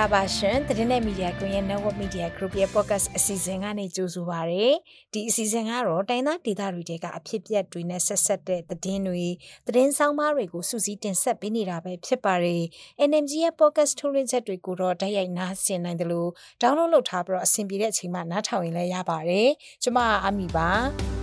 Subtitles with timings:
[0.00, 4.66] ္ဂလာပါရှင်သတင်းနဲ့မီဒီယာကွန်ရဲ့ Network Media Group ရဲ့ podcast အစီအစဉ်ကနေကြိုဆိုပါရစေ
[5.12, 9.26] ဒီအစီအစဉ်ကတော့တိုင်းသားဒေသတွေတဲကအဖြစ်ပြက်တွေနဲ့ဆက်ဆက်တဲ့သတင်းတွေ
[9.66, 12.62] သတင်းဆောင်မတွေကိုစူးစီးတင်ဆက်ပေးနေတာပဲဖြစ်ပါတယ်
[13.08, 16.30] NMG ရဲ့ podcast ထုတ်လွှင့်ချက်တွေကိုတော့တိုက်ရိုက်နားဆင်နိုင်တယ်လို့
[16.60, 19.48] download လုပ်ထားပြီးတော့အဆင်ပြေတဲ့အချိန်မှနားထောင်ရင်လည်းရပါတယ်
[19.82, 21.19] ကျွန်မအမီပါ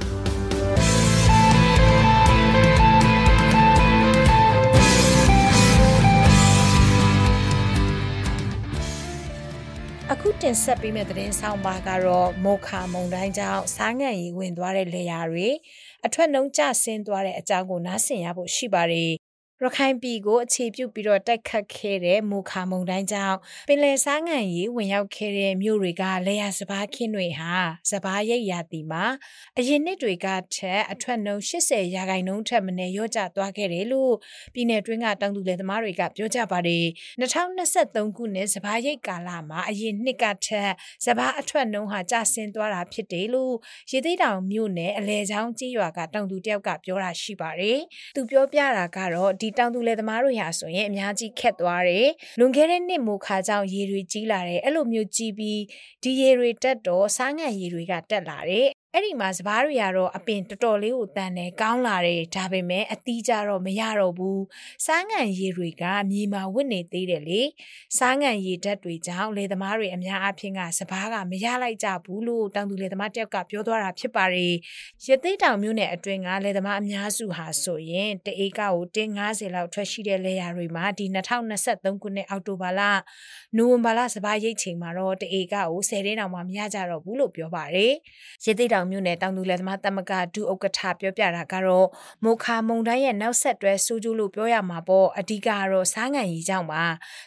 [10.19, 15.47] အခုတင်ဆက်ပေးမယ့်သတင်းဆောင်ပါကတော့မိုခါမုံတိုင်းကြောင့်စားငံရီဝင်သွားတဲ့လေယာတွေ
[16.05, 19.11] အထွက်နှုံးကျဆင်းသွားတဲ့အကြောင်းကိုနားဆင်ရဖို့ရှိပါတယ်
[19.63, 27.53] ရခိုင်ပြည်ကိုအခြေပြုပြီးတော့တိုက်ခတ်ခဲ့တဲ့မူခါမုန်တိုင်းကြောင့်ပင်လယ်စားငံရီဝင်ရောက်ခဲ့တဲ့မြို့တွေကလေယာစပားခင်းတွေဟာ
[27.91, 29.05] စပားရိပ်ရာတီမှာ
[29.57, 34.13] အရင်နှစ်တွေကထက်အထွက်နှုန်း80ရာခိုင်နှုန်းထက်မနည်းရော့ကျသွားခဲ့တယ်လို့
[34.53, 36.85] ပြည်내တွင်းကတောင်သူလယ်သမားတွေကပြောကြပါတယ်
[37.21, 40.71] 2023ခုနှစ်စပားရိပ်ကာလမှာအရင်နှစ်ကထက်
[41.05, 43.55] စပားအထွက်နှုန်းဟာကျဆင်းသွားတာဖြစ်တယ်လို့
[43.91, 47.79] ရေသိတောင်မြို့နယ်အလဲချောင်းကြီးရွာကတောင်သူတယောက်ကပြောတာရှိပါတယ်
[48.15, 52.07] သူပြောပြတာကတော့ဒီတောင်သူလယ်သမားတွေဟာဆိုရင်အများကြီးခက်သွားတယ်
[52.39, 55.61] လွန်ခဲ့တဲ့နှစ်မိုခါကြောင့်ရေတွေကြီးလာတယ်အဲ့လိုမျိုးကြီးပြီး
[56.03, 64.43] ဒီရေတွေတက်တော့စားငံရေတွေကတက်လာတယ် အဲ့ဒီမှာစပားတွေကတော့အပင်တော်တော်လေးကိုတန်တယ်ကောင်းလာတယ်ဒါပေမဲ့အသီးကြတော့မရတော့ဘူး
[64.85, 67.41] စားငံရည်တွေကမြေမှာဝစ်နေသေးတယ်လေ
[67.97, 74.53] စားငံရည်ဓာတ်တွေကြောင့်လေသမားတွေအများအပြားကစပားကမရလိုက်ကြဘူးလို့တောင်သူလေသမားတယောက်ကပြောသွားတာဖြစ်ပါတယ်
[75.07, 82.81] ရသိတောင်မြို့နယ်အတွင်းကလေသမားအများစုဟာဆိုရင်တအေးကကိုတင်း90လောက်ထွက်ရှိတဲ့လေယာတွေမှာဒီ2023ခုနှစ်အောက်တိုဘာလ
[83.57, 87.93] နိုဝင်ဘာလစပားရိတ်ချိန်မှာတော့တအေးကကို10တင်းတောင်မှမရကြတော့ဘူးလို့ပြောပါတယ်
[88.45, 91.87] ရသိတောင်မြို့နယ်တောင်သူလယ်သမားသမဂ္ဂဒုဥက္ကဋ္ဌပြောပြတာကတော့
[92.23, 96.83] မိုခါမုံတိုင်းရဲ့နောက်ဆက်တွဲဆိုးကျိုးလို့ပြောရမှာပေါ့အဓိကတော့စားငံရီကြောင့်ပါ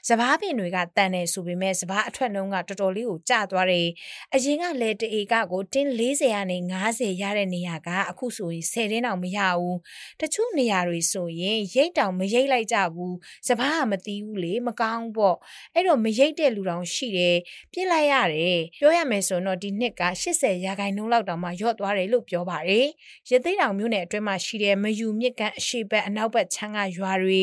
[0.08, 3.88] စပားပင်တွေကတန်တယ်ဆိုပေမဲ့စပားအထွက်နှုန်းကတော်တော်လေးကိုကျသွားတယ်
[4.34, 6.56] အရင်ကလေတအေကကိုတင်း40ကနေ
[6.90, 9.78] 90ရတဲ့နေရာကအခုဆိုရင်10တင်းတောင်မရဘူး
[10.20, 13.16] တချို့နေရာတွေဆိုရင်ရိတ်တောင်မရိတ်လိုက်ကြဘူး
[13.48, 15.36] စပားကမတီးဘူးလေမကောင်းပေါ့
[15.74, 17.36] အဲ့တော့မရိတ်တဲ့လူတောင်ရှိတယ်
[17.72, 20.02] ပြစ်လိုက်ရတယ်ပြောရမယ်ဆိုတော့ဒီနှစ်က
[20.34, 22.86] 80ရာခိုင်နှုန်းလောက်တောင်မှရော့သွားတယ်လို့ပြောပါတယ်။
[23.30, 27.40] ရသိတောင်မြို့နယ်အတွင်းမှာရှိတဲ့မယူမြစ်ကန်အရှိဘက်အနောက်ဘက်ချမ်းကရွာတွေ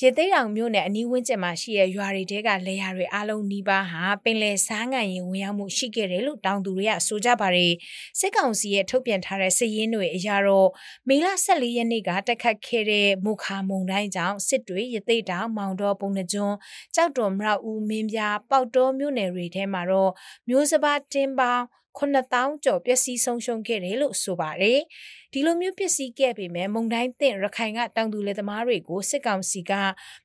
[0.00, 7.72] ရသိတောင်မြို့နယ်အနီးဝန်းကျင်မှာရှိတဲ့ရွာတွေတဲကလေယာတွေအားလုံးနီးပါးဟာပင်လယ်စားငံရင်ဝင်ရောက်မှုရှိခဲ့တယ်လို့တောင်သူတွေကဆိုကြပါတယ်။
[8.18, 10.68] စစ်ကောင်စီရဲ့ထုတ်ပြန်ထားတဲ့စစ်ရင်းတွေအရတော့
[11.08, 16.56] မေလ14ရက်နေ့ကတက်ခတ်ခဲ့တဲ့မူခါမုံတိုင်းကြောင့်စစ်တွေရသိတောင်မောင်တော်ပုံနှကျွန်း
[16.94, 18.20] ကြောက်တော်မရဦးမင်းပြ
[18.50, 20.10] ပေါက်တော်မြို့နယ်တွေထဲမှာတော့
[20.48, 21.64] မျိုးစပါးတင်းပေါင်း
[21.98, 24.80] 9000ကျော်ပျက်စီးဆုံးရှုံးခဲ့တယ်လို့ဆိုပါတယ်။
[25.38, 29.72] ဒီလိုမျိုးပစ္စည်းခဲ့ပေမဲ့မုံတိုင်းသင့်ရခိုင်ကတောင်သူလယ်သမားတွေကိုစစ်ကောင်စီက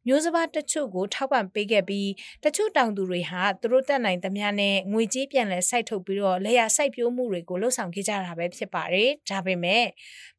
[0.08, 2.10] မျိုးစပါးတချို့ကိုထောက်ပံ့ပေးခဲ့ပြီး
[2.44, 9.86] တချို့တောင်သူတွေဟာသူတို့တက်နိုင်သမျှနဲ့ငွေကြေးပြန်လဲစိုက်ထုတ်ပြီးတော့လေယာစိုက်ပျိုးမှုတွေကိုလှုပ်ဆောင်ခဲ့ကြတာပဲဖြစ်ပါတယ်။ဒါပေမဲ့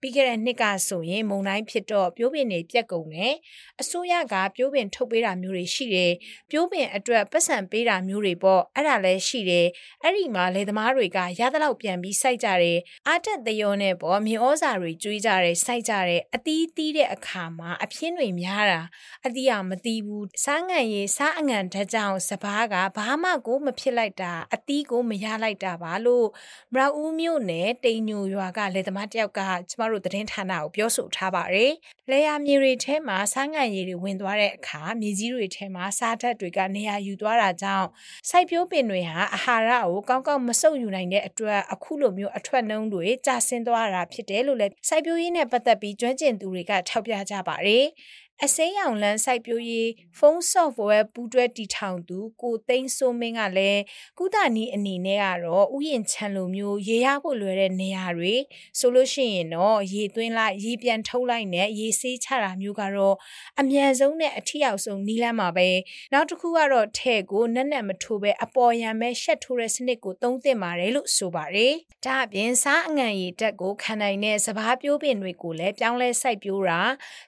[0.01, 3.35] ပြီးခဲ့တဲ့နှစ်ကဆိုရင်မုံတိုင်းဖြစ်တော့ပြိုးပင်တွေပြက်ကုန်တယ်။
[3.81, 6.13] အစိုးရကပြိုးပင်ထုတ်ပေးတာမျိုးတွေရှိတယ်။
[6.51, 9.67] ပြိုးပင်အတွက်ပတ်စံပေးတာမျိုးတွေပေါ့အဲ့ဒါလည်းရှိတယ်။
[10.03, 12.79] အဲ့ဒီမှာလယ်သမားတွေကရသလောက်ပြန်ပြီးစိုက်ကြတယ်။
[13.09, 18.81] အာတက်သယောနဲ့ပေါ့မြေဩဇာတွေကျွေးကြတယ်စိုက်ကြတယ်အသီးသီးတဲ့အခါမှာအပြင်းတွေများတာ
[19.27, 26.27] အသီးကမသီးဘူးစားငံရည်စားအငံဓာတ်ကြောင့်စပားကဘာမှကိုမဖြစ်လိုက်တာအသီးကိုမရလိုက်တာပါလို့
[26.75, 29.41] မရဦးမြို့နယ်တိန်ညိုရွာကလယ်သမားတယောက်က
[29.71, 31.73] ကျမတို့သတင်းဌာနကိုပြောဆိုထားပါတယ်
[32.11, 37.89] လေယာမြေတွေထဲမှာစားငံရည်တွေဝင်သွားတဲ့အခါမြေကြီးတွေထဲမှာစားဓာတ်တွေကနေရာယူသွားတာကြောင့်
[38.31, 47.85] စိုက်ပျိုးပင်တွေဟာအာဟာရကိုကောင်းကောင်းမစုပ်ယူနိုင်တဲ့အတွက်အခုလိုမျိုးအထွက်နှုံးတွေကျဆင်းသွားတာဖြစ်တယ်လို့လည်းစိုက်ပျိုးရေးနဲ့ပတ်သက်ပြီးကျွမ်းကျင်သူတွေကထောက်ပြကြပါတယ်။
[48.41, 53.83] အစိမ်းရောင်လန်းစိုက်ပျိုးရေးဖုန်း software ပူးတွဲတည်ထောင်သူကိုသိန်းစိုးမင်းကလည်း
[54.19, 58.35] ကုသနီအနေနဲ့ကတော့ဥယျာဉ်ချမ်းလိုမျိုးရေရဖို့လွယ်တဲ့နေရာတွေ
[58.79, 63.17] ဆိုလို့ရှိရင်တော့ရေသွင်းလိုက်ရေပြန်ထုတ်လိုက်နဲ့ရေဆေးချတာမျိုးကတော့
[63.61, 65.69] အမြန်ဆုံးနဲ့အထီရောက်ဆုံးနီးလန်းမှာပဲ
[66.13, 71.73] နောက်တစ်ခုကတော့ထဲ့ကိုနက်နက်မထိုးပဲအပေါ်ရံပဲရှက်ထိုးတဲ့စနစ်ကိုသုံးသင့်ပါတယ်လို့ဆိုပါတယ်
[72.05, 76.81] ဒါအပြင်စားအငံရည်တက်ကိုခံနိုင်တဲ့စပားပြိုးပင်တွေကိုလည်းပြောင်းလဲစိုက်ပျိုးတာ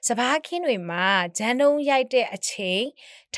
[0.07, 0.94] စပားခင်းတွေမှာ
[1.37, 2.81] ဂျန်တုံးရိုက်တဲ့အချိန်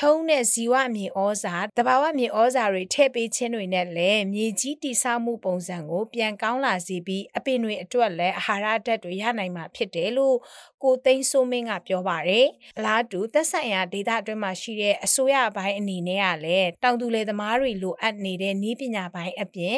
[0.02, 10.38] ထုံးတဲ့ဇီဝမြေဩဇာတဘာဝမြေဩဇာတွေထည့်ပေးခြင်းတွေနဲ့လည်းမြေကြီးတိဆောက်မှုပုံစံကို ပြန်ကောင်းလာစေပြီးအပင်တွေအတွက်လည်းအာဟာရဓာတ်တွေရနိုင်မှာဖြစ်တယ်လို့
[10.84, 12.46] ကိုသိန်းစိုးမင်းကပြောပါတယ်။
[12.78, 19.78] အလားတူသက်ဆိုင်ရာဒေသအတွင်းမှာရှိတဲ့အစိုးရပိုင်းအနေနဲ့ကလည်းတောင်သူလယ်သမားတွေလိုအပ်နေတဲ့နည်းပညာပိုင်းအပြင်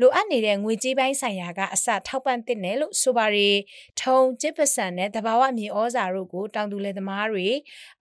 [0.00, 3.56] လိုအပ်နေတဲ့ငွေကြေးပိုင်းဆိုင်ရာကအစထောက်ပံ့သင့်တယ်လို့ဆိုပါတယ်။
[4.00, 7.48] ထုံကျစ်ပစံနဲ့တဘာဝမြေဩဇာတို့ကိုတောင်သူလယ်သမားတွေ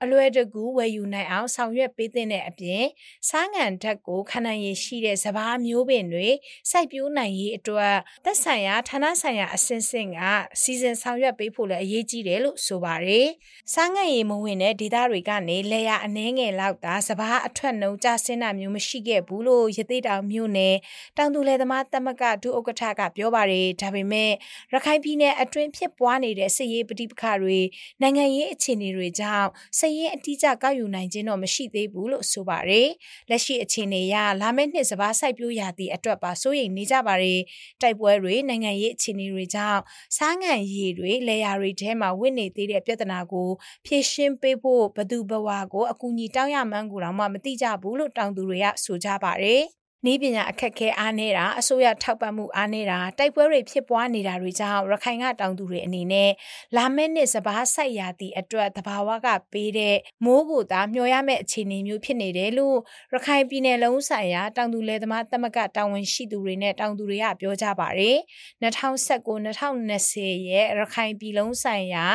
[0.03, 2.83] အလွယ်တကူဝယ်ယူနိုင်အောင်ဆောင်ရွက်ပေးတဲ့အပြင်
[3.29, 6.29] စားငံဓာတ်ကိုခန္ဓာရည်ရှိတဲ့စဘာမျိုးပင်တွေ
[6.71, 10.19] စိုက်ပျိုးနိုင်ရေးအတွက်သက်ဆိုင်ရာဌာနဆိုင်ရာအဆင့်ဆင့်က
[10.61, 13.27] စီစဉ်ဆောင်ရွက်ပေးဖို့လည်းအရေးကြီးတယ်လို့ဆိုပါတယ်။
[13.73, 20.75] စားငံရည်မဝင်တဲ့ဒေသတွေကနေလေယာအနှဲငယ်လောက်သာစဘာအထွက်နှုံကျဆင်းတာမျိုးမရှိခဲ့ဘူးလို့ရသေးတောင်မြို့နယ်
[21.17, 24.31] တောင်သူလယ်သမားသမဂဒုဥက္ကဋ္ဌကပြောပါတယ်။ဒါပေမဲ့
[24.73, 27.59] ရခိုင်ပြည်နယ်အတွင်းဖြစ်ပွားနေတဲ့စစ်ရေးပဋိပက္ခတွေ
[28.01, 29.49] နိုင်ငံရေးအခြေအနေတွေကြောင့်
[29.79, 32.87] စစ်ရေးအတိအကျကောက်ယူနိုင်ခြင်းတော့မရှိသေးဘူးလို့ဆိုပါတယ်။
[33.29, 37.39] လက်ရှိအခြေအနေအရလာမယ့်နှစ်စပါးစိုက်ပျိုးရာသီအတွက်ပါစိုးရိမ်နေကြပါတယ်။
[37.81, 39.81] တိုက်ပွဲတွေနိုင်ငံရေးအခြေအနေတွေကြောင့်
[40.17, 43.49] စားငံရည်တွေလေယာတွေထဲမှာဝင့်နေသေးတဲ့ပြဿနာကို
[43.85, 49.63] ဖြေရှင်းပေးဖို့ဘသူဘဝကိုအကူအညီတောင်းရမှန်းကိုတော့မှမသိကြဘူးလို့တောင်သူတွေကဆိုကြပါတယ်။
[50.05, 56.31] နည်းပညာအခက်ခဲအားနေတာအစိုးရထောက်ပံ့မှုအားနေတာတိုက်ပွဲတွေဖြစ်ပွားနေတာတွေကြောင့်ရခိုင်ကတောင်သူတွေအနေနဲ့
[56.77, 62.77] လာမယ့်နှစ်စဘာဆိုင်ရာသည့်အတွက်တဘာဝကပေးတဲ့မိုးကိုသာမျှော်ရမယ့်အခြေအနေမျိုးဖြစ်နေတယ်လို့
[63.13, 68.17] ရခိုင်ပြည်နယ်လုံးဆိုင်ရာတောင်သူလယ်သမားသမဂ္ဂတာဝန်ရှိသူတွေနဲ့တောင်သူတွေကပြောကြပါတယ်
[68.61, 72.05] 2019-2020ရဲ့ရခိုင်ပြည်လုံးဆိုင်ရာ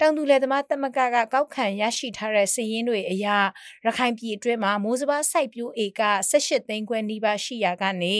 [0.00, 3.26] တောင်သူလယ်သမားသမဂ္ဂကကောက်ခံရရှိထားတဲ့စာရင်းတွေအရ
[3.86, 8.16] ရခိုင်ပြည်အတွင်းမှာမိုးစဘာစိုက်ပျိုးဧက18သိန်းခွဲနီးပါးရှိရာကနေ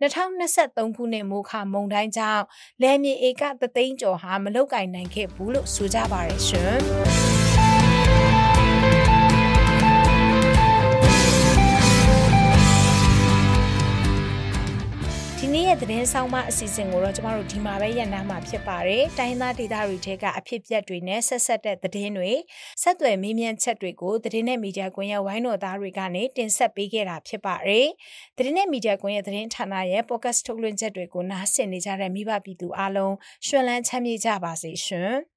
[0.00, 2.44] 2023ခုနှစ်မိုးခမုန်တိုင်းကြောင့်
[2.82, 7.25] လယ်မြေဧကသသိန်းကျော်ဟာမလုတ်ကင်နိုင်ခဲ့ဘူးလို့ဆိုကြပါရရှင်
[16.06, 22.32] သတင်းဆောင်မအစီအစဉ်ကိုတော့ကျမတို့ဒီမှာပဲရန်နာမှာဖြစ်ပါတယ်။တိုင်းသားဒေသတွေထဲကအဖြစ်ပြက်တွေနဲ့ဆက်ဆက်တဲ့သတင်းတွေ
[22.82, 27.86] ဆက်သွယ်မေးမြန်းချက်တွေကိုသတင်းနဲ့မီဒီယာကွန်ရက်ဝိုင်းတော်သားတွေကနေတင်ဆက်ပေးခဲ့တာဖြစ်ပါတယ်။
[28.36, 33.14] သတင်းနဲ့မီဒီယာကွန်ရက်သတင်းဌာနရဲ့ podcast ထုတ်လွှင့်ချက်တွေကိုနားဆင်နေကြတဲ့မိဘပြည်သူအားလုံး
[33.46, 35.14] ရှင်လန်းချမ်းမြေ့ကြပါစေရှင်။